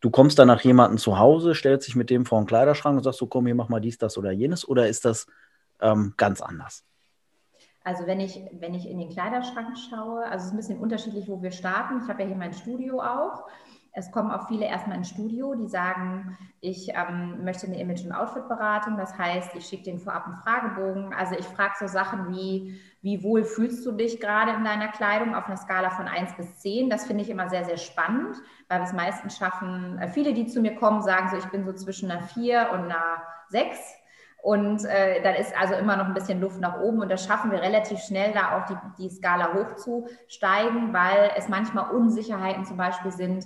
[0.00, 3.04] Du kommst dann nach jemandem zu Hause, stellst dich mit dem vor den Kleiderschrank und
[3.04, 5.26] sagst so, komm, hier mach mal dies, das oder jenes, oder ist das
[5.80, 6.84] ähm, ganz anders?
[7.82, 11.28] Also wenn ich, wenn ich in den Kleiderschrank schaue, also es ist ein bisschen unterschiedlich,
[11.28, 12.00] wo wir starten.
[12.02, 13.46] Ich habe ja hier mein Studio auch.
[13.92, 18.12] Es kommen auch viele erstmal ins Studio, die sagen, ich ähm, möchte eine Image- und
[18.12, 18.96] Outfit-Beratung.
[18.96, 21.12] Das heißt, ich schicke denen vorab einen Fragebogen.
[21.12, 25.34] Also ich frage so Sachen wie, wie wohl fühlst du dich gerade in deiner Kleidung
[25.34, 26.88] auf einer Skala von 1 bis 10?
[26.88, 28.36] Das finde ich immer sehr, sehr spannend,
[28.68, 31.64] weil wir es meistens schaffen, äh, viele, die zu mir kommen, sagen so, ich bin
[31.64, 33.99] so zwischen einer 4 und einer 6
[34.42, 37.50] und äh, dann ist also immer noch ein bisschen Luft nach oben und das schaffen
[37.50, 43.10] wir relativ schnell, da auch die, die Skala hochzusteigen, weil es manchmal Unsicherheiten zum Beispiel
[43.10, 43.44] sind,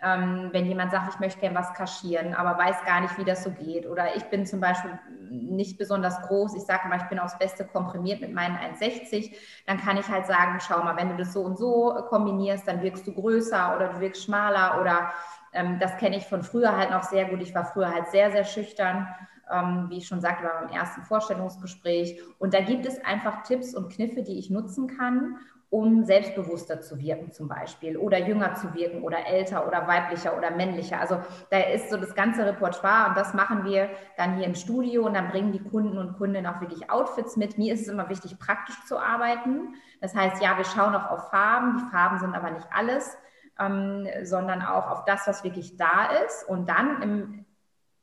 [0.00, 3.44] ähm, wenn jemand sagt, ich möchte gerne was kaschieren, aber weiß gar nicht, wie das
[3.44, 3.86] so geht.
[3.86, 4.98] Oder ich bin zum Beispiel
[5.30, 9.32] nicht besonders groß, ich sage mal, ich bin aufs Beste komprimiert mit meinen 1,60,
[9.66, 12.82] dann kann ich halt sagen, schau mal, wenn du das so und so kombinierst, dann
[12.82, 15.12] wirkst du größer oder du wirkst schmaler oder
[15.52, 17.40] ähm, das kenne ich von früher halt noch sehr gut.
[17.40, 19.06] Ich war früher halt sehr, sehr schüchtern
[19.50, 22.20] ähm, wie ich schon sagte, beim ersten Vorstellungsgespräch.
[22.38, 25.38] Und da gibt es einfach Tipps und Kniffe, die ich nutzen kann,
[25.72, 30.50] um selbstbewusster zu wirken zum Beispiel oder jünger zu wirken oder älter oder weiblicher oder
[30.50, 31.00] männlicher.
[31.00, 35.06] Also da ist so das ganze Repertoire und das machen wir dann hier im Studio
[35.06, 37.56] und dann bringen die Kunden und Kundinnen auch wirklich Outfits mit.
[37.56, 39.74] Mir ist es immer wichtig, praktisch zu arbeiten.
[40.02, 41.78] Das heißt, ja, wir schauen auch auf Farben.
[41.78, 43.16] Die Farben sind aber nicht alles,
[43.58, 46.46] ähm, sondern auch auf das, was wirklich da ist.
[46.46, 47.41] Und dann im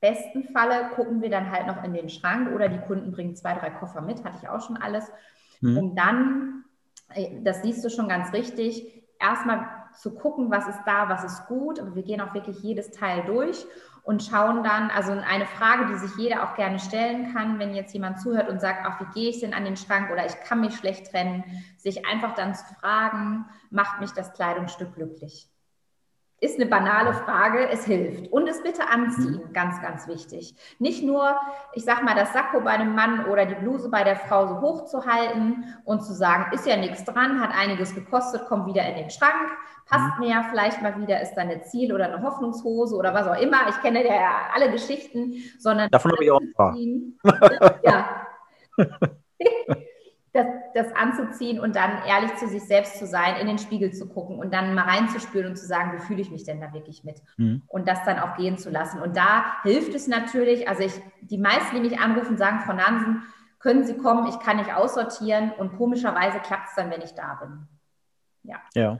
[0.01, 3.53] besten Falle gucken wir dann halt noch in den Schrank oder die Kunden bringen zwei,
[3.53, 5.11] drei Koffer mit, hatte ich auch schon alles,
[5.61, 5.77] mhm.
[5.77, 6.63] um dann,
[7.13, 11.47] äh, das siehst du schon ganz richtig, erstmal zu gucken, was ist da, was ist
[11.47, 11.79] gut.
[11.79, 13.65] Aber wir gehen auch wirklich jedes Teil durch
[14.03, 17.93] und schauen dann, also eine Frage, die sich jeder auch gerne stellen kann, wenn jetzt
[17.93, 20.61] jemand zuhört und sagt, ach, wie gehe ich denn an den Schrank oder ich kann
[20.61, 21.43] mich schlecht trennen,
[21.77, 25.49] sich einfach dann zu fragen, macht mich das Kleidungsstück glücklich?
[26.41, 28.31] Ist eine banale Frage, es hilft.
[28.31, 29.53] Und es bitte anziehen, mhm.
[29.53, 30.55] ganz, ganz wichtig.
[30.79, 31.35] Nicht nur,
[31.73, 34.61] ich sag mal, das Sakko bei einem Mann oder die Bluse bei der Frau so
[34.61, 38.87] hoch zu halten und zu sagen, ist ja nichts dran, hat einiges gekostet, kommt wieder
[38.87, 39.49] in den Schrank,
[39.85, 40.25] passt mhm.
[40.25, 43.41] mir ja vielleicht mal wieder, ist da eine Ziel- oder eine Hoffnungshose oder was auch
[43.41, 43.67] immer.
[43.69, 45.89] Ich kenne ja alle Geschichten, sondern.
[45.89, 46.75] Davon habe ich auch ein paar.
[47.83, 48.27] ja.
[50.43, 54.07] das, das anzuziehen und dann ehrlich zu sich selbst zu sein, in den Spiegel zu
[54.07, 57.03] gucken und dann mal reinzuspüren und zu sagen, wie fühle ich mich denn da wirklich
[57.03, 57.21] mit?
[57.37, 57.63] Mhm.
[57.67, 59.01] Und das dann auch gehen zu lassen.
[59.01, 63.23] Und da hilft es natürlich, also ich, die meisten, die mich anrufen, sagen, Frau Nansen,
[63.59, 67.35] können Sie kommen, ich kann nicht aussortieren und komischerweise klappt es dann, wenn ich da
[67.35, 67.67] bin.
[68.43, 68.57] Ja.
[68.73, 68.99] Ja.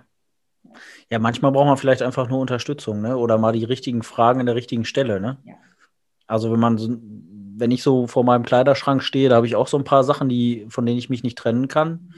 [1.09, 3.15] Ja, manchmal braucht man vielleicht einfach nur Unterstützung, ne?
[3.17, 5.37] Oder mal die richtigen Fragen an der richtigen Stelle, ne?
[5.45, 5.55] Ja.
[6.27, 6.95] Also wenn man so,
[7.59, 10.29] wenn ich so vor meinem Kleiderschrank stehe, da habe ich auch so ein paar Sachen,
[10.29, 12.13] die, von denen ich mich nicht trennen kann.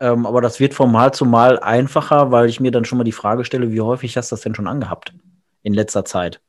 [0.00, 3.04] Ähm, aber das wird von Mal zu Mal einfacher, weil ich mir dann schon mal
[3.04, 5.12] die Frage stelle, wie häufig hast du das denn schon angehabt
[5.62, 6.40] in letzter Zeit?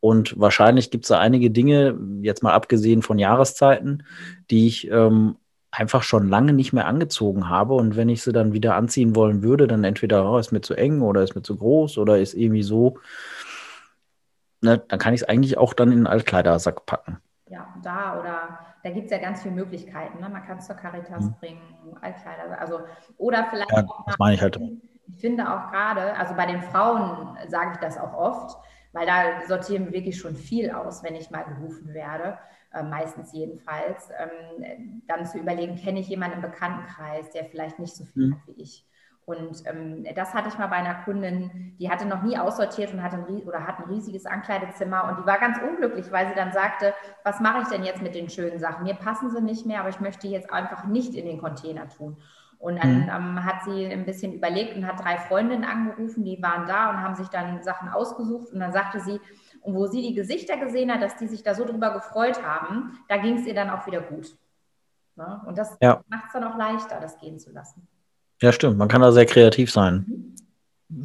[0.00, 4.04] Und wahrscheinlich gibt es da einige Dinge, jetzt mal abgesehen von Jahreszeiten,
[4.50, 5.36] die ich ähm,
[5.70, 7.74] einfach schon lange nicht mehr angezogen habe.
[7.74, 10.74] Und wenn ich sie dann wieder anziehen wollen würde, dann entweder oh, ist mir zu
[10.74, 12.98] eng oder ist mir zu groß oder ist irgendwie so,
[14.60, 17.18] ne, dann kann ich es eigentlich auch dann in einen Altkleidersack packen.
[17.50, 20.20] Ja, da oder da gibt es ja ganz viele Möglichkeiten.
[20.20, 20.28] Ne?
[20.28, 21.34] Man kann es zur Caritas mhm.
[21.40, 22.80] bringen, Altkleider, also
[23.16, 24.58] oder vielleicht ja, auch das meine ich halt.
[25.06, 28.58] Ich finde auch gerade, also bei den Frauen sage ich das auch oft,
[28.92, 32.38] weil da sortieren wir wirklich schon viel aus, wenn ich mal gerufen werde
[32.72, 37.96] äh, meistens jedenfalls, ähm, dann zu überlegen, kenne ich jemanden im Bekanntenkreis, der vielleicht nicht
[37.96, 38.34] so viel mhm.
[38.34, 38.86] hat wie ich.
[39.28, 43.02] Und ähm, das hatte ich mal bei einer Kundin, die hatte noch nie aussortiert und
[43.02, 46.50] hatte ein, oder hat ein riesiges Ankleidezimmer und die war ganz unglücklich, weil sie dann
[46.54, 48.84] sagte, was mache ich denn jetzt mit den schönen Sachen?
[48.84, 52.16] Mir passen sie nicht mehr, aber ich möchte jetzt einfach nicht in den Container tun.
[52.58, 53.10] Und dann mhm.
[53.10, 57.02] ähm, hat sie ein bisschen überlegt und hat drei Freundinnen angerufen, die waren da und
[57.02, 58.50] haben sich dann Sachen ausgesucht.
[58.50, 59.20] Und dann sagte sie,
[59.60, 62.98] und wo sie die Gesichter gesehen hat, dass die sich da so drüber gefreut haben,
[63.08, 64.38] da ging es ihr dann auch wieder gut.
[65.16, 65.42] Ne?
[65.44, 66.00] Und das ja.
[66.08, 67.86] macht es dann auch leichter, das gehen zu lassen.
[68.40, 68.78] Ja, stimmt.
[68.78, 70.34] Man kann da sehr kreativ sein.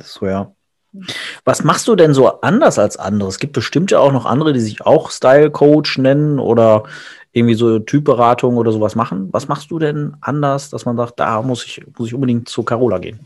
[0.03, 0.53] So, ja.
[0.91, 1.07] Mhm.
[1.43, 3.29] Was machst du denn so anders als andere?
[3.29, 6.83] Es gibt bestimmt ja auch noch andere, die sich auch Style Coach nennen oder
[7.31, 9.29] irgendwie so Typberatung oder sowas machen.
[9.31, 12.63] Was machst du denn anders, dass man sagt, da muss ich, muss ich unbedingt zu
[12.63, 13.19] Carola gehen?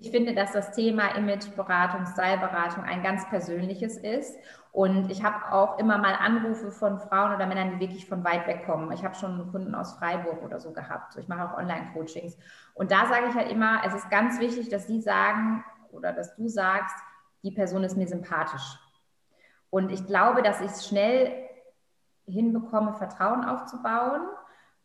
[0.00, 4.36] Ich finde, dass das Thema Imageberatung, Styleberatung ein ganz persönliches ist.
[4.78, 8.46] Und ich habe auch immer mal Anrufe von Frauen oder Männern, die wirklich von weit
[8.46, 8.92] weg kommen.
[8.92, 11.16] Ich habe schon Kunden aus Freiburg oder so gehabt.
[11.16, 12.38] Ich mache auch Online-Coachings.
[12.74, 16.36] Und da sage ich halt immer, es ist ganz wichtig, dass sie sagen oder dass
[16.36, 16.94] du sagst,
[17.42, 18.78] die Person ist mir sympathisch.
[19.68, 21.32] Und ich glaube, dass ich es schnell
[22.26, 24.28] hinbekomme, Vertrauen aufzubauen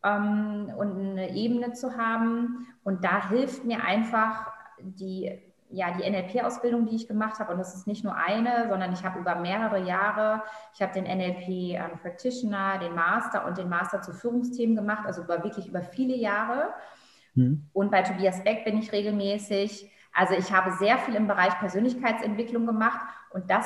[0.01, 2.65] ähm, und eine Ebene zu haben.
[2.83, 7.73] Und da hilft mir einfach die, ja, die NLP-Ausbildung, die ich gemacht habe, und das
[7.73, 11.99] ist nicht nur eine, sondern ich habe über mehrere Jahre, ich habe den NLP ähm,
[12.01, 16.69] Practitioner, den Master und den Master zu Führungsthemen gemacht, also über wirklich über viele Jahre.
[17.33, 17.65] Mhm.
[17.73, 19.89] Und bei Tobias Beck bin ich regelmäßig.
[20.13, 22.99] Also ich habe sehr viel im Bereich Persönlichkeitsentwicklung gemacht
[23.31, 23.65] und das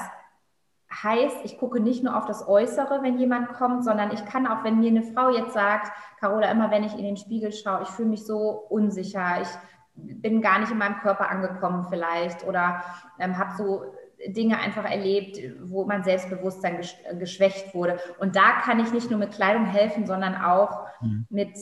[1.04, 4.63] heißt, ich gucke nicht nur auf das Äußere, wenn jemand kommt, sondern ich kann auch,
[4.63, 5.91] wenn mir eine Frau jetzt sagt,
[6.22, 9.50] Carola, immer wenn ich in den Spiegel schaue, ich fühle mich so unsicher, ich
[9.98, 12.84] bin gar nicht in meinem Körper angekommen vielleicht oder
[13.20, 13.94] ähm, habe so
[14.26, 16.82] Dinge einfach erlebt, wo mein Selbstbewusstsein
[17.20, 18.00] geschwächt wurde.
[18.20, 21.28] Und da kann ich nicht nur mit Kleidung helfen, sondern auch mhm.
[21.30, 21.56] mit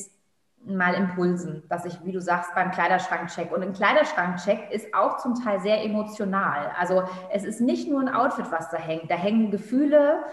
[0.66, 3.52] mal Impulsen, dass ich, wie du sagst, beim Kleiderschrankcheck.
[3.52, 6.72] Und ein Kleiderschrankcheck ist auch zum Teil sehr emotional.
[6.80, 9.12] Also es ist nicht nur ein Outfit, was da hängt.
[9.12, 10.24] Da hängen Gefühle,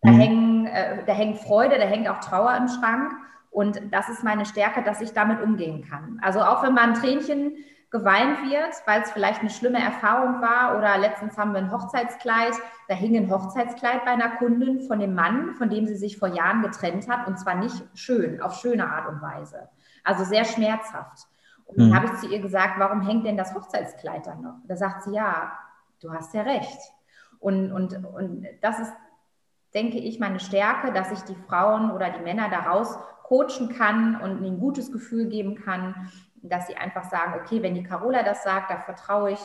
[0.00, 0.18] da, mhm.
[0.18, 3.12] hängen, äh, da hängt Freude, da hängt auch Trauer im Schrank.
[3.54, 6.18] Und das ist meine Stärke, dass ich damit umgehen kann.
[6.22, 7.54] Also auch wenn mal ein Tränchen
[7.88, 12.52] geweint wird, weil es vielleicht eine schlimme Erfahrung war oder letztens haben wir ein Hochzeitskleid,
[12.88, 16.26] da hing ein Hochzeitskleid bei einer Kundin von dem Mann, von dem sie sich vor
[16.26, 19.68] Jahren getrennt hat und zwar nicht schön, auf schöne Art und Weise.
[20.02, 21.28] Also sehr schmerzhaft.
[21.66, 21.94] Und dann mhm.
[21.94, 24.56] habe ich zu ihr gesagt, warum hängt denn das Hochzeitskleid dann noch?
[24.66, 25.52] Da sagt sie, ja,
[26.02, 26.80] du hast ja recht.
[27.38, 28.92] Und, und, und das ist,
[29.74, 34.38] denke ich, meine Stärke, dass ich die Frauen oder die Männer daraus coachen kann und
[34.38, 36.10] ihnen ein gutes Gefühl geben kann,
[36.42, 39.40] dass sie einfach sagen, okay, wenn die Carola das sagt, da vertraue ich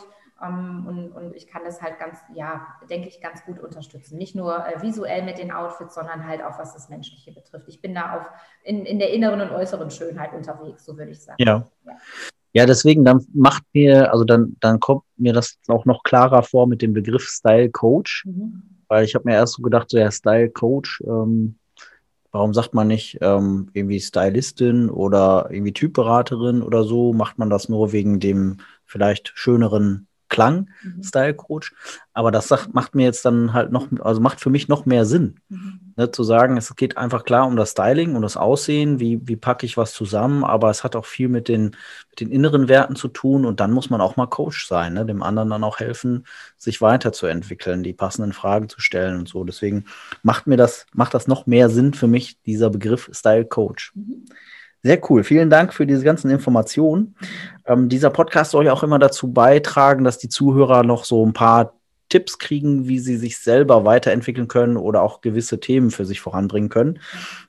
[0.46, 4.18] ähm, und, und, ich kann das halt ganz, ja, denke ich, ganz gut unterstützen.
[4.18, 7.68] Nicht nur äh, visuell mit den Outfits, sondern halt auch was das Menschliche betrifft.
[7.68, 8.30] Ich bin da auf,
[8.64, 11.42] in, in der inneren und äußeren Schönheit unterwegs, so würde ich sagen.
[11.42, 11.66] Ja.
[11.86, 11.94] ja.
[12.52, 16.66] Ja, deswegen, dann macht mir, also dann, dann kommt mir das auch noch klarer vor
[16.66, 18.64] mit dem Begriff Style Coach, mhm.
[18.88, 21.60] weil ich habe mir erst so gedacht, so ja, Style Coach, ähm,
[22.32, 27.14] Warum sagt man nicht ähm, irgendwie Stylistin oder irgendwie Typberaterin oder so?
[27.14, 31.04] Macht man das nur wegen dem vielleicht schöneren Klang, mhm.
[31.04, 31.74] Style Coach.
[32.14, 35.06] Aber das sagt, macht mir jetzt dann halt noch, also macht für mich noch mehr
[35.06, 35.80] Sinn, mhm.
[35.98, 39.36] ne, zu sagen, es geht einfach klar um das Styling, um das Aussehen, wie, wie
[39.36, 41.76] packe ich was zusammen, aber es hat auch viel mit den,
[42.10, 45.06] mit den inneren Werten zu tun und dann muss man auch mal Coach sein, ne,
[45.06, 46.26] dem anderen dann auch helfen,
[46.58, 49.44] sich weiterzuentwickeln, die passenden Fragen zu stellen und so.
[49.44, 49.86] Deswegen
[50.24, 53.94] macht mir das, macht das noch mehr Sinn für mich, dieser Begriff Style Coach.
[53.96, 54.26] Mhm.
[54.82, 55.24] Sehr cool.
[55.24, 57.16] Vielen Dank für diese ganzen Informationen.
[57.66, 61.34] Ähm, dieser Podcast soll ja auch immer dazu beitragen, dass die Zuhörer noch so ein
[61.34, 61.74] paar
[62.10, 66.70] Tipps kriegen, wie sie sich selber weiterentwickeln können oder auch gewisse Themen für sich voranbringen
[66.70, 67.00] können.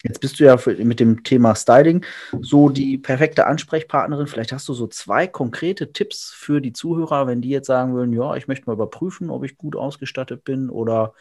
[0.03, 2.05] Jetzt bist du ja für, mit dem Thema Styling
[2.41, 4.27] so die perfekte Ansprechpartnerin.
[4.27, 8.13] Vielleicht hast du so zwei konkrete Tipps für die Zuhörer, wenn die jetzt sagen würden,
[8.13, 11.15] ja, ich möchte mal überprüfen, ob ich gut ausgestattet bin oder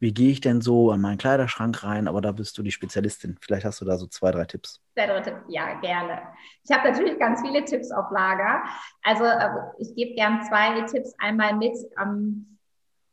[0.00, 2.08] wie gehe ich denn so an meinen Kleiderschrank rein?
[2.08, 3.36] Aber da bist du die Spezialistin.
[3.40, 4.82] Vielleicht hast du da so zwei, drei Tipps.
[4.94, 6.22] Zwei, drei Tipps, ja, gerne.
[6.64, 8.62] Ich habe natürlich ganz viele Tipps auf Lager.
[9.02, 11.76] Also äh, ich gebe gern zwei Tipps einmal mit.
[12.00, 12.58] Ähm,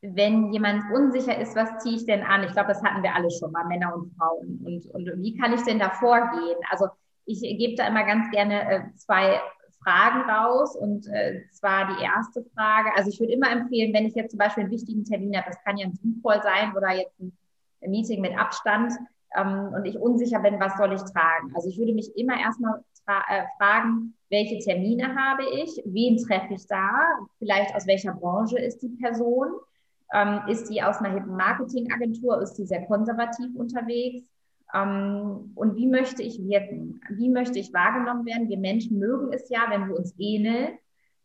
[0.02, 2.44] wenn jemand unsicher ist, was ziehe ich denn an?
[2.44, 4.62] Ich glaube, das hatten wir alle schon mal, Männer und Frauen.
[4.64, 6.58] Und, und wie kann ich denn da vorgehen?
[6.70, 6.88] Also
[7.26, 9.42] ich gebe da immer ganz gerne äh, zwei
[9.84, 10.76] Fragen raus.
[10.76, 14.40] Und äh, zwar die erste Frage, also ich würde immer empfehlen, wenn ich jetzt zum
[14.40, 17.34] Beispiel einen wichtigen Termin habe, das kann ja ein Zoom-Call sein oder jetzt ein,
[17.80, 18.92] Meeting mit Abstand
[19.38, 21.54] ähm, und ich unsicher bin, was soll ich tragen.
[21.56, 26.68] Also ich würde mich immer erstmal äh, fragen, welche Termine habe ich, wen treffe ich
[26.68, 26.90] da,
[27.38, 29.48] vielleicht aus welcher Branche ist die Person,
[30.12, 34.28] ähm, ist die aus einer hippen Marketingagentur, ist die sehr konservativ unterwegs
[34.74, 37.02] ähm, und wie möchte ich wirken?
[37.10, 38.50] Wie möchte ich wahrgenommen werden?
[38.50, 40.78] Wir Menschen mögen es ja, wenn wir uns ähneln.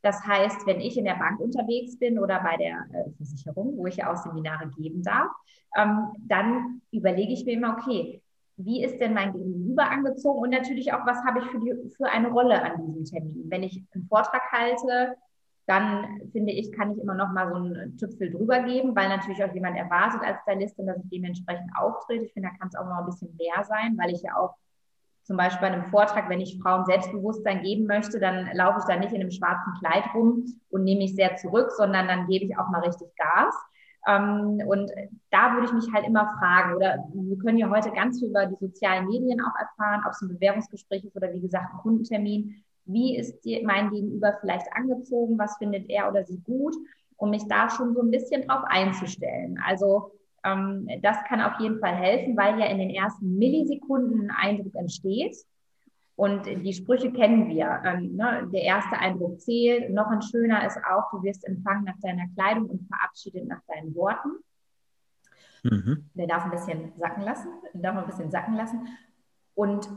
[0.02, 3.86] Das heißt, wenn ich in der Bank unterwegs bin oder bei der äh, Versicherung, wo
[3.86, 5.30] ich ja auch Seminare geben darf,
[5.76, 8.20] ähm, dann überlege ich mir immer, okay,
[8.56, 12.06] wie ist denn mein Gegenüber angezogen und natürlich auch, was habe ich für, die, für
[12.06, 13.44] eine Rolle an diesem Termin.
[13.48, 15.16] Wenn ich einen Vortrag halte,
[15.66, 19.44] dann finde ich, kann ich immer noch mal so einen Tüpfel drüber geben, weil natürlich
[19.44, 22.24] auch jemand erwartet als Stylistin, dass ich dementsprechend auftrete.
[22.24, 24.54] Ich finde, da kann es auch noch ein bisschen mehr sein, weil ich ja auch
[25.22, 28.96] zum Beispiel bei einem Vortrag, wenn ich Frauen Selbstbewusstsein geben möchte, dann laufe ich da
[28.96, 32.58] nicht in einem schwarzen Kleid rum und nehme mich sehr zurück, sondern dann gebe ich
[32.58, 33.54] auch mal richtig Gas.
[34.08, 34.90] Ähm, und
[35.30, 38.46] da würde ich mich halt immer fragen, oder wir können ja heute ganz viel über
[38.46, 42.64] die sozialen Medien auch erfahren, ob es ein Bewerbungsgespräch ist oder wie gesagt ein Kundentermin.
[42.84, 45.38] Wie ist die, mein Gegenüber vielleicht angezogen?
[45.38, 46.74] Was findet er oder sie gut?
[47.16, 49.58] Um mich da schon so ein bisschen drauf einzustellen.
[49.64, 50.12] Also
[50.44, 54.74] ähm, das kann auf jeden Fall helfen, weil ja in den ersten Millisekunden ein Eindruck
[54.74, 55.36] entsteht.
[56.16, 57.82] Und die Sprüche kennen wir.
[57.84, 58.48] Ähm, ne?
[58.52, 59.90] Der erste Eindruck zählt.
[59.90, 63.94] Noch ein schöner ist auch, du wirst empfangen nach deiner Kleidung und verabschiedet nach deinen
[63.94, 64.30] Worten.
[65.62, 66.10] Mhm.
[66.14, 68.88] Der darf ein bisschen sacken lassen, der darf ein bisschen sacken lassen.
[69.54, 69.88] Und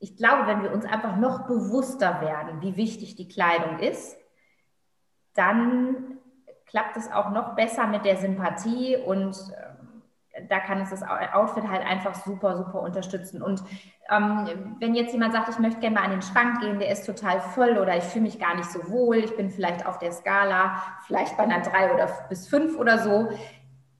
[0.00, 4.16] ich glaube, wenn wir uns einfach noch bewusster werden, wie wichtig die Kleidung ist,
[5.34, 6.18] dann
[6.66, 11.68] klappt es auch noch besser mit der Sympathie und äh, da kann es das Outfit
[11.68, 13.42] halt einfach super, super unterstützen.
[13.42, 13.62] Und
[14.10, 17.06] ähm, wenn jetzt jemand sagt, ich möchte gerne mal an den Schrank gehen, der ist
[17.06, 20.12] total voll oder ich fühle mich gar nicht so wohl, ich bin vielleicht auf der
[20.12, 23.30] Skala, vielleicht bei einer drei oder bis fünf oder so,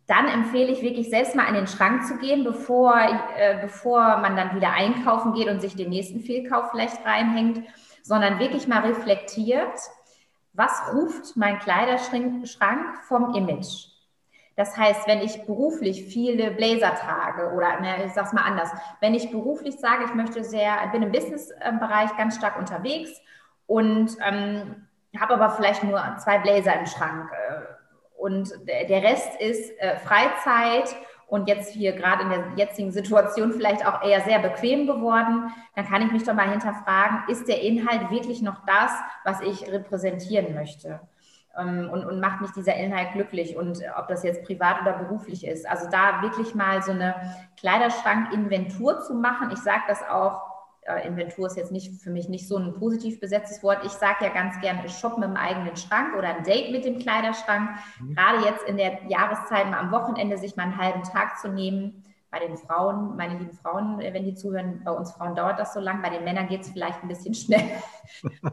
[0.09, 2.95] dann empfehle ich wirklich selbst mal an den Schrank zu gehen, bevor,
[3.37, 7.63] äh, bevor man dann wieder einkaufen geht und sich den nächsten Fehlkauf vielleicht reinhängt,
[8.03, 9.79] sondern wirklich mal reflektiert,
[10.55, 13.89] was ruft mein Kleiderschrank vom Image?
[14.57, 18.71] Das heißt, wenn ich beruflich viele Blazer trage oder ne, ich sage es mal anders,
[19.01, 23.11] wenn ich beruflich sage, ich möchte sehr, bin im Businessbereich ganz stark unterwegs
[23.67, 24.89] und ähm,
[25.21, 27.31] habe aber vielleicht nur zwei Blazer im Schrank.
[28.19, 30.95] Äh, und der Rest ist äh, Freizeit
[31.27, 35.87] und jetzt hier gerade in der jetzigen Situation vielleicht auch eher sehr bequem geworden, dann
[35.87, 38.93] kann ich mich doch mal hinterfragen, ist der Inhalt wirklich noch das,
[39.25, 41.01] was ich repräsentieren möchte?
[41.57, 45.47] Ähm, und, und macht mich dieser Inhalt glücklich und ob das jetzt privat oder beruflich
[45.47, 45.69] ist.
[45.69, 47.15] Also da wirklich mal so eine
[47.59, 49.51] Kleiderschrank-Inventur zu machen.
[49.53, 50.48] Ich sage das auch
[50.89, 53.85] äh, Inventur ist jetzt nicht für mich nicht so ein positiv besetztes Wort.
[53.85, 57.71] Ich sage ja ganz gerne shoppen im eigenen Schrank oder ein Date mit dem Kleiderschrank.
[58.01, 58.15] Mhm.
[58.15, 62.05] Gerade jetzt in der Jahreszeit mal am Wochenende sich mal einen halben Tag zu nehmen.
[62.31, 65.75] Bei den Frauen, meine lieben Frauen, äh, wenn die zuhören, bei uns Frauen dauert das
[65.75, 67.65] so lang, bei den Männern geht es vielleicht ein bisschen schnell.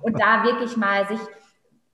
[0.01, 1.19] Und da wirklich mal sich,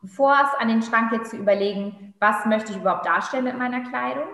[0.01, 3.82] bevor es an den Schrank geht, zu überlegen, was möchte ich überhaupt darstellen mit meiner
[3.82, 4.27] Kleidung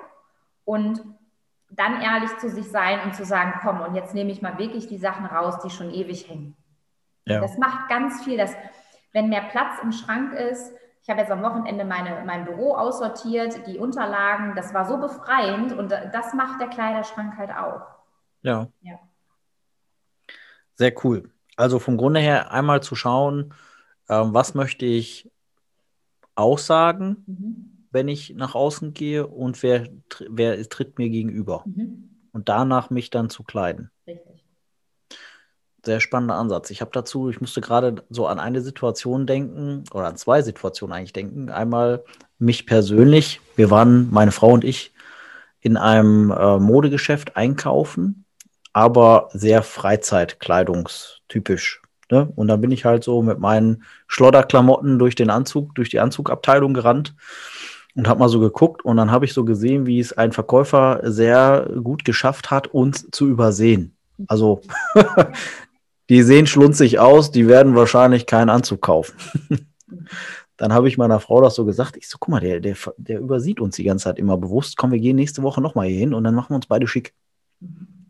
[0.63, 1.01] und
[1.69, 4.87] dann ehrlich zu sich sein und zu sagen, komm, und jetzt nehme ich mal wirklich
[4.87, 6.55] die Sachen raus, die schon ewig hängen.
[7.25, 7.41] Ja.
[7.41, 8.53] Das macht ganz viel, dass
[9.11, 13.65] wenn mehr Platz im Schrank ist, ich habe jetzt am Wochenende meine, mein Büro aussortiert,
[13.67, 17.81] die Unterlagen, das war so befreiend und das macht der Kleiderschrank halt auch.
[18.41, 18.67] Ja.
[18.81, 18.99] ja.
[20.75, 21.31] Sehr cool.
[21.55, 23.53] Also vom Grunde her einmal zu schauen,
[24.09, 25.31] ähm, was möchte ich
[26.35, 29.87] aussagen, mhm wenn ich nach außen gehe und wer,
[30.29, 31.63] wer tritt mir gegenüber.
[31.65, 32.09] Mhm.
[32.31, 33.91] Und danach mich dann zu kleiden.
[34.05, 34.43] Richtig.
[35.83, 36.69] Sehr spannender Ansatz.
[36.69, 40.95] Ich habe dazu, ich musste gerade so an eine Situation denken oder an zwei Situationen
[40.95, 41.49] eigentlich denken.
[41.49, 42.03] Einmal
[42.39, 43.39] mich persönlich.
[43.55, 44.91] Wir waren, meine Frau und ich,
[45.61, 48.25] in einem äh, Modegeschäft einkaufen,
[48.73, 51.81] aber sehr Freizeitkleidungstypisch.
[52.11, 52.31] Ne?
[52.35, 56.73] Und dann bin ich halt so mit meinen Schlodderklamotten durch den Anzug, durch die Anzugabteilung
[56.73, 57.15] gerannt
[57.97, 61.01] und habe mal so geguckt und dann habe ich so gesehen, wie es ein Verkäufer
[61.03, 63.97] sehr gut geschafft hat, uns zu übersehen.
[64.27, 64.61] Also
[66.09, 69.15] die sehen schlunzig aus, die werden wahrscheinlich keinen Anzug kaufen.
[70.57, 71.97] dann habe ich meiner Frau das so gesagt.
[71.97, 74.77] Ich so, guck mal, der, der, der übersieht uns die ganze Zeit immer bewusst.
[74.77, 77.15] Komm, wir gehen nächste Woche nochmal hier hin und dann machen wir uns beide schick.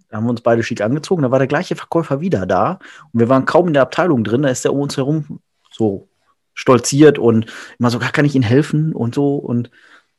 [0.10, 1.22] Da haben wir uns beide schick angezogen.
[1.22, 2.80] Da war der gleiche Verkäufer wieder da
[3.14, 4.42] und wir waren kaum in der Abteilung drin.
[4.42, 5.40] Da ist er um uns herum
[5.72, 6.10] so
[6.58, 7.46] stolziert und
[7.78, 9.36] immer so, kann ich Ihnen helfen und so.
[9.36, 9.70] Und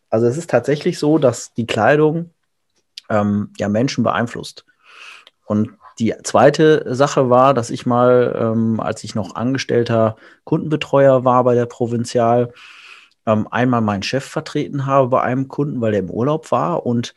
[0.09, 2.31] also es ist tatsächlich so, dass die Kleidung
[3.11, 4.65] ähm, ja Menschen beeinflusst.
[5.45, 11.43] Und Die zweite Sache war, dass ich mal, ähm, als ich noch angestellter Kundenbetreuer war
[11.45, 12.53] bei der Provinzial,
[13.27, 17.15] ähm, einmal meinen Chef vertreten habe bei einem Kunden, weil der im Urlaub war und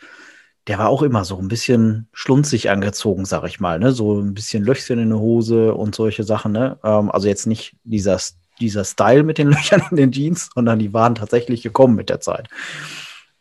[0.68, 3.92] der war auch immer so ein bisschen schlunzig angezogen, sag ich mal, ne?
[3.92, 6.80] So ein bisschen Löchchen in der Hose und solche Sachen, ne?
[6.84, 8.20] Ähm, also jetzt nicht dieser,
[8.62, 12.22] dieser Style mit den Löchern in den Jeans, sondern die waren tatsächlich gekommen mit der
[12.22, 12.50] Zeit.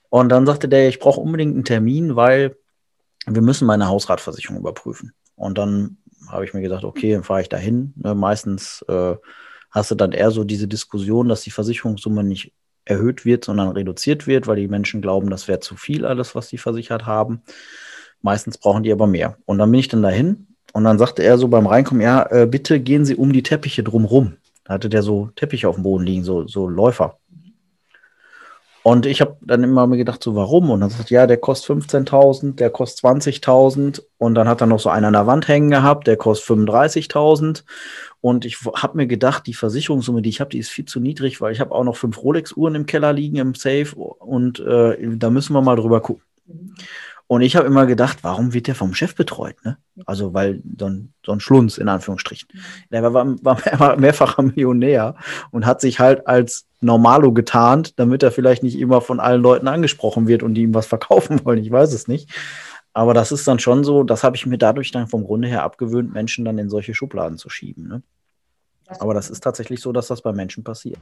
[0.09, 2.57] Und dann sagte der, ich brauche unbedingt einen Termin, weil
[3.27, 5.13] wir müssen meine Hausratversicherung überprüfen.
[5.37, 7.95] Und dann habe ich mir gedacht, okay, dann fahre ich dahin.
[7.97, 8.15] Ne?
[8.15, 9.15] Meistens äh,
[9.71, 12.53] hast du dann eher so diese Diskussion, dass die Versicherungssumme nicht
[12.85, 16.49] erhöht wird, sondern reduziert wird, weil die Menschen glauben, das wäre zu viel alles, was
[16.49, 17.43] sie versichert haben.
[18.21, 19.39] Meistens brauchen die aber mehr.
[19.47, 22.47] Und dann bin ich dann dahin und dann sagte er so beim Reinkommen, ja, äh,
[22.47, 24.37] bitte gehen Sie um die Teppiche drumrum.
[24.71, 27.19] Da hatte der so Teppiche auf dem Boden liegen, so, so Läufer.
[28.85, 30.71] Und ich habe dann immer mir gedacht, so warum?
[30.71, 34.79] Und dann sagt, ja, der kostet 15.000, der kostet 20.000 und dann hat er noch
[34.79, 37.65] so einen an der Wand hängen gehabt, der kostet 35.000.
[38.21, 41.41] Und ich habe mir gedacht, die Versicherungssumme, die ich habe, die ist viel zu niedrig,
[41.41, 45.31] weil ich habe auch noch fünf Rolex-Uhren im Keller liegen im Safe und äh, da
[45.31, 46.23] müssen wir mal drüber gucken.
[46.47, 46.75] Mhm.
[47.31, 49.55] Und ich habe immer gedacht, warum wird der vom Chef betreut?
[49.65, 49.79] Ne?
[50.05, 52.49] Also, weil so ein, so ein Schlunz in Anführungsstrichen.
[52.53, 52.61] Mhm.
[52.91, 55.15] Der war, war mehrfacher Millionär
[55.53, 59.69] und hat sich halt als Normalo getarnt, damit er vielleicht nicht immer von allen Leuten
[59.69, 61.61] angesprochen wird und die ihm was verkaufen wollen.
[61.61, 62.29] Ich weiß es nicht.
[62.95, 65.63] Aber das ist dann schon so, das habe ich mir dadurch dann vom Grunde her
[65.63, 67.87] abgewöhnt, Menschen dann in solche Schubladen zu schieben.
[67.87, 68.03] Ne?
[68.99, 70.99] Aber das ist tatsächlich so, dass das bei Menschen passiert.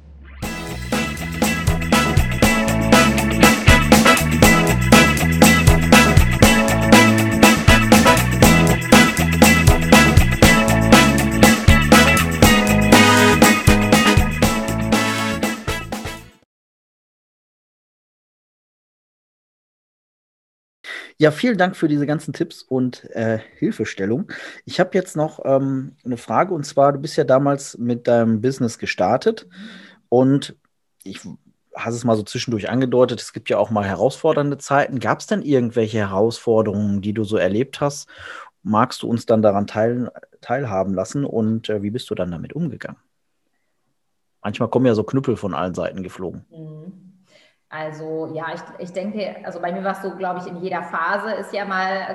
[21.21, 24.31] Ja, vielen Dank für diese ganzen Tipps und äh, Hilfestellung.
[24.65, 28.41] Ich habe jetzt noch ähm, eine Frage und zwar, du bist ja damals mit deinem
[28.41, 29.49] Business gestartet
[30.09, 30.57] und
[31.03, 31.21] ich
[31.75, 35.01] hast es mal so zwischendurch angedeutet, es gibt ja auch mal herausfordernde Zeiten.
[35.01, 38.09] Gab es denn irgendwelche Herausforderungen, die du so erlebt hast?
[38.63, 42.53] Magst du uns dann daran teil, teilhaben lassen und äh, wie bist du dann damit
[42.53, 43.01] umgegangen?
[44.41, 46.45] Manchmal kommen ja so Knüppel von allen Seiten geflogen.
[46.51, 47.08] Mhm.
[47.71, 50.83] Also ja, ich, ich denke, also bei mir war es so, glaube ich, in jeder
[50.85, 52.07] Phase ist ja mal